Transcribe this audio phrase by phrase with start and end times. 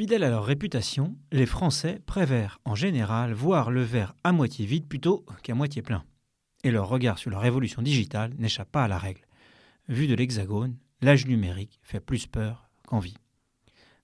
[0.00, 4.88] Fidèles à leur réputation, les Français préfèrent en général voir le verre à moitié vide
[4.88, 6.04] plutôt qu'à moitié plein.
[6.64, 9.26] Et leur regard sur la révolution digitale n'échappe pas à la règle.
[9.88, 13.18] Vu de l'hexagone, l'âge numérique fait plus peur qu'envie.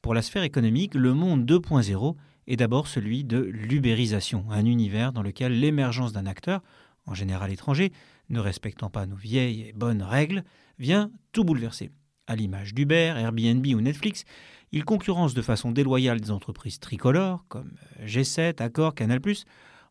[0.00, 2.16] Pour la sphère économique, le monde 2.0
[2.46, 6.62] est d'abord celui de l'ubérisation, un univers dans lequel l'émergence d'un acteur,
[7.06, 7.92] en général étranger,
[8.28, 10.44] ne respectant pas nos vieilles et bonnes règles,
[10.78, 11.90] vient tout bouleverser.
[12.26, 14.24] À l'image d'Uber, Airbnb ou Netflix,
[14.70, 17.72] il concurrence de façon déloyale des entreprises tricolores comme
[18.04, 19.20] G7, Accor, Canal+,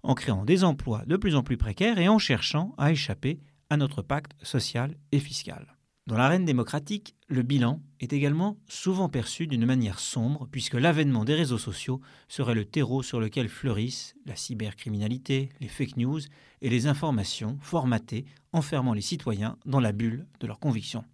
[0.04, 3.77] en créant des emplois de plus en plus précaires et en cherchant à échapper à
[3.77, 5.77] notre pacte social et fiscal.
[6.11, 11.35] Dans l'arène démocratique, le bilan est également souvent perçu d'une manière sombre puisque l'avènement des
[11.35, 16.20] réseaux sociaux serait le terreau sur lequel fleurissent la cybercriminalité, les fake news
[16.61, 21.05] et les informations formatées enfermant les citoyens dans la bulle de leurs convictions.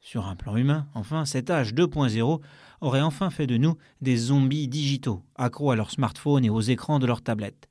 [0.00, 2.42] Sur un plan humain, enfin, cet âge 2.0
[2.82, 6.98] aurait enfin fait de nous des zombies digitaux, accros à leurs smartphones et aux écrans
[6.98, 7.70] de leurs tablettes.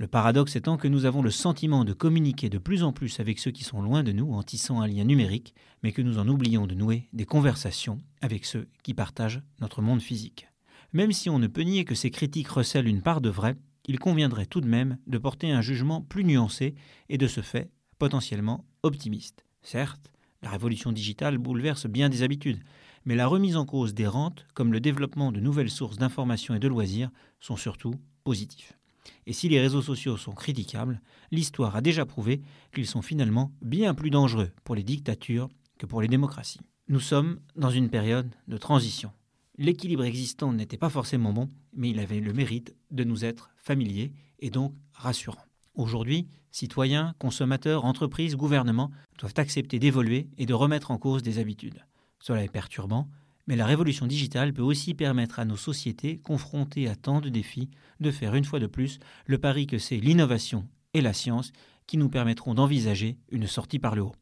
[0.00, 3.38] Le paradoxe étant que nous avons le sentiment de communiquer de plus en plus avec
[3.38, 6.26] ceux qui sont loin de nous en tissant un lien numérique, mais que nous en
[6.26, 10.48] oublions de nouer des conversations avec ceux qui partagent notre monde physique.
[10.94, 13.98] Même si on ne peut nier que ces critiques recèlent une part de vrai, il
[13.98, 16.74] conviendrait tout de même de porter un jugement plus nuancé
[17.10, 19.44] et de ce fait potentiellement optimiste.
[19.60, 22.62] Certes, la révolution digitale bouleverse bien des habitudes,
[23.04, 26.58] mais la remise en cause des rentes, comme le développement de nouvelles sources d'information et
[26.58, 28.79] de loisirs, sont surtout positifs.
[29.26, 32.40] Et si les réseaux sociaux sont critiquables, l'histoire a déjà prouvé
[32.74, 36.60] qu'ils sont finalement bien plus dangereux pour les dictatures que pour les démocraties.
[36.88, 39.12] Nous sommes dans une période de transition.
[39.58, 44.12] L'équilibre existant n'était pas forcément bon, mais il avait le mérite de nous être familier
[44.38, 45.44] et donc rassurant.
[45.74, 51.84] Aujourd'hui, citoyens, consommateurs, entreprises, gouvernements doivent accepter d'évoluer et de remettre en cause des habitudes.
[52.20, 53.08] Cela est perturbant,
[53.46, 57.70] mais la révolution digitale peut aussi permettre à nos sociétés, confrontées à tant de défis,
[58.00, 61.52] de faire une fois de plus le pari que c'est l'innovation et la science
[61.86, 64.14] qui nous permettront d'envisager une sortie par le haut.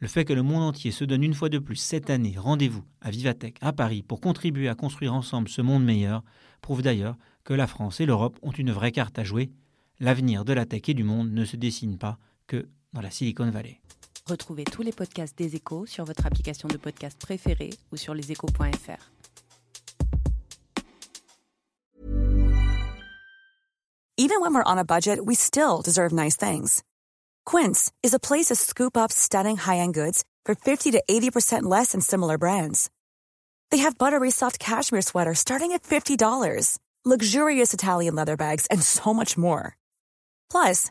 [0.00, 2.84] Le fait que le monde entier se donne une fois de plus cette année rendez-vous
[3.00, 6.22] à Vivatech à Paris pour contribuer à construire ensemble ce monde meilleur
[6.60, 9.50] prouve d'ailleurs que la France et l'Europe ont une vraie carte à jouer.
[9.98, 13.50] L'avenir de la tech et du monde ne se dessine pas que dans la Silicon
[13.50, 13.80] Valley.
[14.28, 19.10] Retrouvez tous les podcasts des échos sur votre application de podcast préférée ou sur leséchos.fr.
[24.20, 26.82] Even when we're on a budget, we still deserve nice things.
[27.46, 31.92] Quince is a place to scoop up stunning high-end goods for 50 to 80% less
[31.92, 32.90] than similar brands.
[33.70, 39.14] They have buttery soft cashmere sweaters starting at $50, luxurious Italian leather bags, and so
[39.14, 39.76] much more.
[40.50, 40.90] Plus,